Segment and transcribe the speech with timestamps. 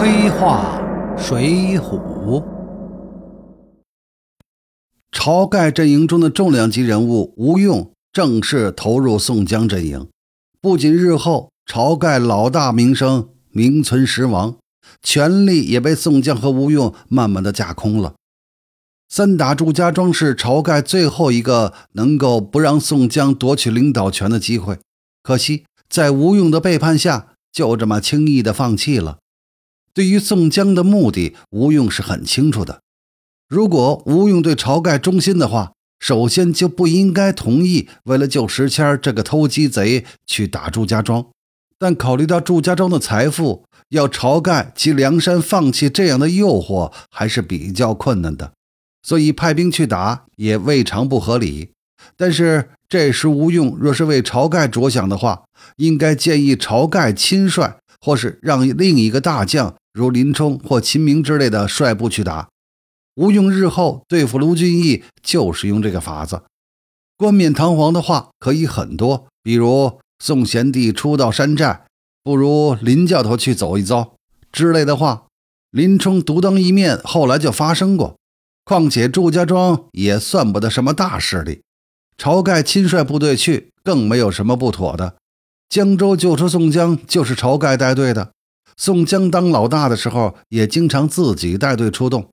[0.00, 0.80] 黑话
[1.18, 2.40] 水浒。
[5.10, 10.06] 晁盖阵营中的重量级人物吴用正式投入宋江阵营，
[10.60, 14.58] 不仅日后晁盖老大名声名存实亡，
[15.02, 18.14] 权力也被宋江和吴用慢慢的架空了。
[19.08, 24.78] 三打祝家庄是晁盖最后一个能够不让宋江夺取领导权的机会，
[25.24, 29.18] 可惜在吴用的背叛下，就这么轻易的放弃了。
[29.98, 32.82] 对于宋江的目的，吴用是很清楚的。
[33.48, 41.26] 如果吴用对晁盖忠心的话，首先就不应该同意为了救石谦这个偷鸡贼去打祝家庄。
[41.80, 48.52] 但考虑到祝家庄的财富，要晁盖及梁山放弃这样的诱惑还是比较困难的，
[49.02, 51.70] 所以派兵去打也未尝不合理。
[52.16, 55.42] 但是这时吴用若是为晁盖着想的话，
[55.78, 62.48] 应该建议晁盖亲率，或是让另一个大将如林冲或秦明之类的率部去打。
[63.16, 66.44] 吴用日后对付卢俊义就是用这个法子，
[67.16, 71.84] 冠冕堂皇的话可以很多，比如宋贤弟初到山寨，
[72.22, 74.14] 不如林教头去走一遭
[74.52, 75.24] 之类的话。
[75.72, 78.16] 林冲独当一面，后来就发生过。
[78.64, 81.62] 况且祝家庄也算不得什么大势力，
[82.16, 85.16] 晁盖亲率部队去，更没有什么不妥的。
[85.68, 88.32] 江州救出宋江就是晁盖带队的，
[88.78, 92.28] 宋江当老大的时候也经常自己带队出动。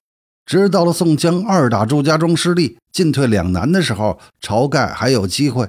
[0.46, 5.68] 直到了宋江二打祝家庄失利，进退两难的时候，晁盖还有机会。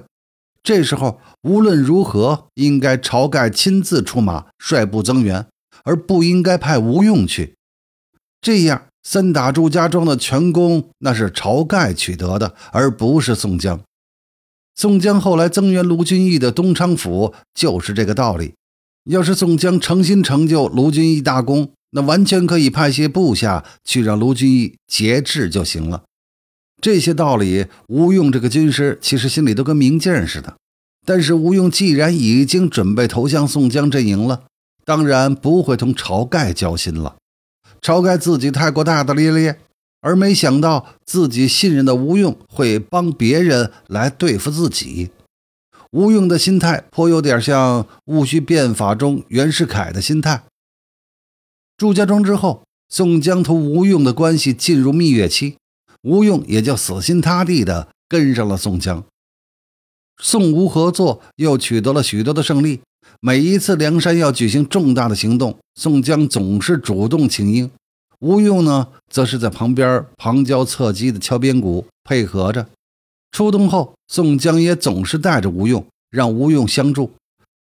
[0.61, 5.47] 这时候无论如何，应该晁盖亲自出马，率部增援，
[5.83, 7.55] 而不应该派吴用去。
[8.39, 13.79] 这样三打祝家庄的全功，那是晁盖取得的，而不是宋江。
[14.75, 18.53] 宋江后来增援卢俊义的东昌府，就是这个道理。
[19.09, 26.03] 要是宋江诚心成就卢俊义大功，那完全可以派些部下去让卢俊义节制就行了。
[26.81, 30.55] 这些道理，吴用这个军师其实心里都跟明镜似的。
[31.05, 34.43] 但是吴用既然已经准备投向宋江阵营了，
[34.83, 37.15] 当然不会同晁盖交心了。
[37.81, 39.59] 晁盖自己太过大大咧咧，
[40.01, 45.11] 而没想到自己信任的吴用会帮别人来对付自己。
[45.91, 50.43] 吴用的心态颇有点像《戊戌变法》中袁世凯的心态。
[51.77, 55.57] 祝家庄之后，宋江同吴用的关系进入蜜月期，
[56.01, 59.03] 吴用也就死心塌地的跟上了宋江。
[60.21, 62.81] 宋吴合作又取得了许多的胜利。
[63.21, 67.69] 每一次梁山要举行重大的行动，宋江总是主动请缨，
[68.19, 72.67] 吴用呢，则是在旁边旁敲侧击的敲边鼓，配合着。
[73.37, 77.11] 出动后，宋江也总是带着吴用，让吴用相助。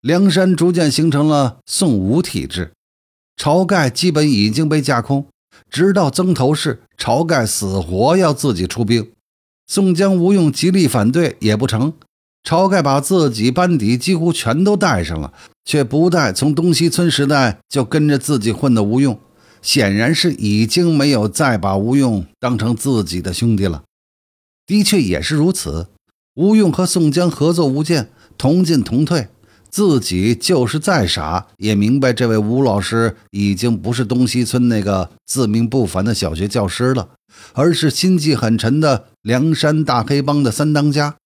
[0.01, 2.71] 梁山逐渐形成了宋吴体制。
[3.37, 5.27] 晁盖基本已经被架空，
[5.69, 9.11] 直到曾头市，晁盖死活要自己出兵，
[9.67, 11.93] 宋江、吴用极力反对也不成。
[12.45, 15.33] 晁盖把自己班底几乎全都带上了，
[15.65, 19.19] 却不带从东西村时代就跟着自己混的吴用，
[19.61, 23.83] 显然是已经没有再把吴用当成自己的兄弟了。
[24.67, 25.89] 的确也是如此，
[26.35, 29.29] 吴用和宋江合作无间，同进同退。
[29.69, 37.11] 自己就是再傻，也明白这位吴老师已经不是东西村那个自命不凡的小学教师了，
[37.53, 41.17] 而是心计很沉的梁山大黑帮的三当家。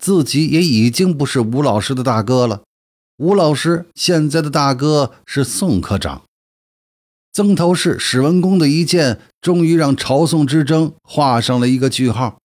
[0.00, 2.62] 自己也已经不是吴老师的大哥了，
[3.18, 6.22] 吴老师现在的大哥是宋科长。
[7.32, 12.38] 曾头市史文恭的一剑，终于让朝宋之争画上了一个句号。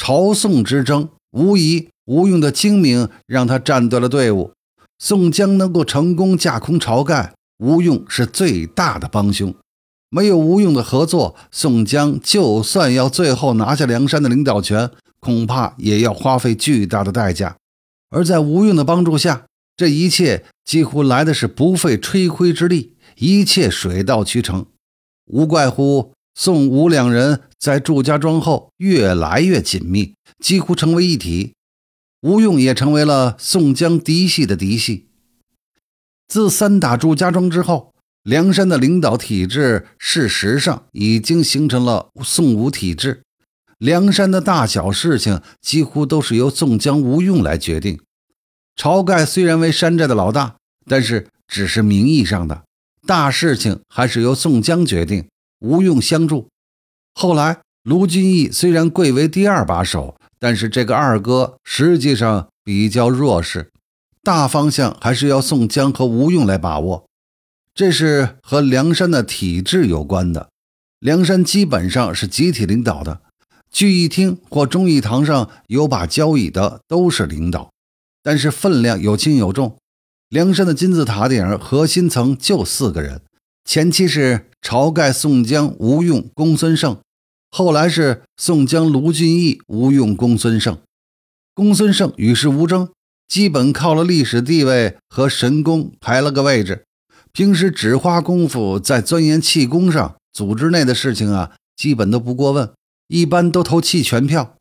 [0.00, 1.90] 朝宋之争，无疑。
[2.06, 4.52] 吴用的精明让他站对了队伍，
[4.98, 9.54] 宋江能够成功架空晁盖，吴用是最大的帮凶。
[10.08, 14.90] 没有吴用的合作，宋江就算要最后拿下梁山的领导权，
[15.20, 17.58] 恐怕也要花费巨大的代价。
[18.08, 19.44] 而在吴用的帮助下，
[19.76, 24.64] 这一切几乎来的是不费吹灰之力，一切水到渠成。
[25.26, 31.54] 无怪乎宋吴两人在祝家庄后越来越紧密，几乎成为一体。
[32.22, 35.08] 吴用也成为了宋江嫡系的嫡系。
[36.28, 37.92] 自三打祝家庄之后，
[38.22, 43.22] 梁山的领导体制事实上已经形成了宋吴体制。
[43.78, 47.98] 梁山的大小事情几乎都是由宋江、吴用来决定。
[48.76, 50.56] 晁盖虽然为山寨的老大，
[50.86, 52.64] 但是只是名义上的，
[53.06, 55.26] 大事情还是由宋江决定，
[55.60, 56.48] 吴用相助。
[57.14, 60.16] 后来，卢俊义虽然贵为第二把手。
[60.42, 63.70] 但是这个二哥实际上比较弱势，
[64.22, 67.04] 大方向还是要宋江和吴用来把握。
[67.74, 70.48] 这是和梁山的体制有关的。
[70.98, 73.20] 梁山基本上是集体领导的，
[73.70, 77.70] 聚义厅或忠义堂上有把交椅的都是领导，
[78.22, 79.76] 但是分量有轻有重。
[80.30, 83.20] 梁山的金字塔顶核心层就四个人，
[83.64, 86.98] 前期是晁盖、宋江、吴用、公孙胜，
[87.50, 90.78] 后来是宋江、卢俊义、吴用、公孙胜。
[91.54, 92.88] 公孙胜与世无争，
[93.28, 96.84] 基本靠了历史地位和神功排了个位置，
[97.32, 100.16] 平时只花功夫在钻研气功上。
[100.32, 102.72] 组织内的事情啊，基本都不过问，
[103.08, 104.56] 一般都投弃权票。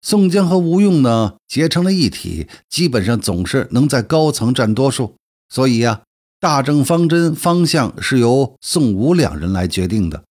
[0.00, 5.16] 宋江和吴用呢，结成了一体，基本上总是能在高层占多数。
[5.48, 6.02] 所以呀，
[6.40, 10.24] 大政方针方向是由宋吴两人来决定的。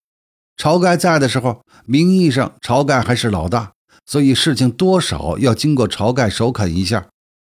[0.56, 3.72] 晁盖在的时候，名义上晁盖还是老大，
[4.04, 7.06] 所以事情多少要经过晁盖首肯一下。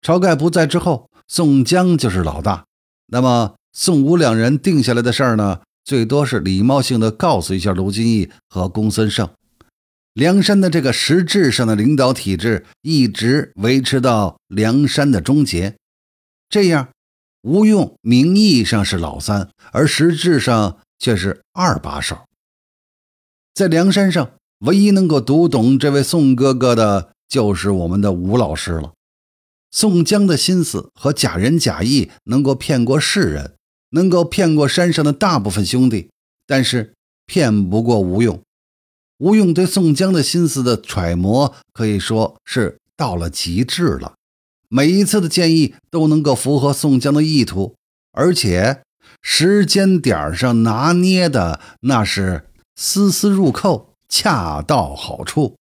[0.01, 2.65] 晁盖不在之后，宋江就是老大。
[3.07, 5.61] 那么宋吴两人定下来的事儿呢？
[5.83, 9.27] 最多是礼貌性的告诉一下卢俊义和公孙胜，
[10.13, 15.75] 梁山的这个实质上的领导体制一直维持到梁山的终结。
[16.47, 16.89] 这样，
[17.41, 22.17] 吴用名义上是老三，而实质上却是二把手。
[23.53, 28.93] 在梁山上，唯一能够读懂这位宋哥哥的，就是我们的吴老师了。
[29.71, 33.55] 宋江的心思和假仁假义，能够骗过世人。
[33.93, 36.11] 能够骗过山上的大部分兄弟，
[36.47, 36.93] 但是
[37.25, 38.41] 骗不过吴用。
[39.17, 44.13] 吴用对宋江的心思的揣摩可以说是到了极致了，
[44.73, 47.75] 每一次的建议都能够符合宋江的意图，
[48.13, 48.83] 而且
[49.21, 52.45] 时间点上拿捏的那是
[52.77, 55.57] 丝丝入扣，恰到好处。